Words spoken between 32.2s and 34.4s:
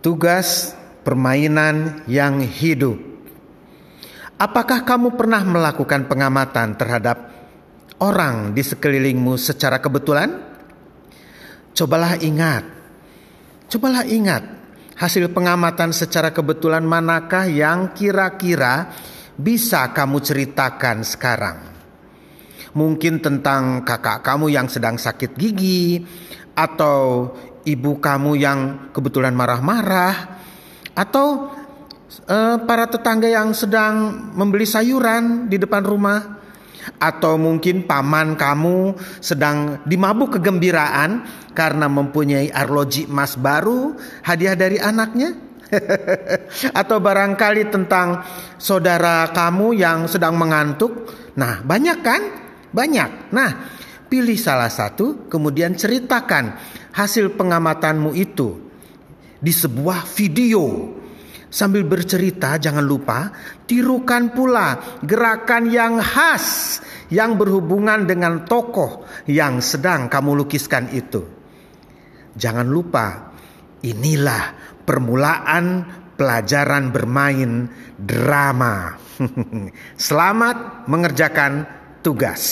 uh, para tetangga yang sedang